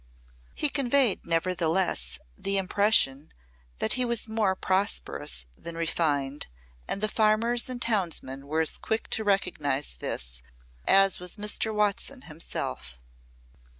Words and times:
He 0.55 0.67
conveyed, 0.69 1.27
nevertheless, 1.27 2.17
the 2.35 2.57
impression 2.57 3.31
that 3.77 3.93
he 3.93 4.03
was 4.03 4.27
more 4.27 4.55
prosperous 4.55 5.45
than 5.55 5.77
refined, 5.77 6.47
and 6.87 7.01
the 7.01 7.07
farmers 7.07 7.69
and 7.69 7.79
townsmen 7.79 8.47
were 8.47 8.61
as 8.61 8.77
quick 8.77 9.11
to 9.11 9.23
recognize 9.23 9.93
this 9.93 10.41
as 10.87 11.19
was 11.19 11.35
Mr. 11.35 11.71
Watson 11.71 12.23
himself. 12.23 12.97